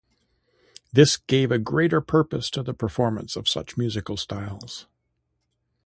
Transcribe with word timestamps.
This 0.91 1.17
gave 1.17 1.51
a 1.51 1.59
greater 1.59 2.01
purpose 2.01 2.49
to 2.49 2.63
the 2.63 2.73
performance 2.73 3.35
of 3.35 3.47
such 3.47 3.77
musical 3.77 4.17
styles. 4.17 4.87